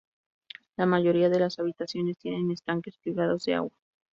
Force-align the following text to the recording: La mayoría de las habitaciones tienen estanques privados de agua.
La 0.77 0.87
mayoría 0.87 1.29
de 1.29 1.39
las 1.39 1.59
habitaciones 1.59 2.17
tienen 2.17 2.49
estanques 2.49 2.97
privados 2.97 3.43
de 3.43 3.53
agua. 3.53 3.77